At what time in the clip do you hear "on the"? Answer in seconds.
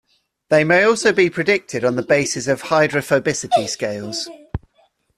1.85-2.01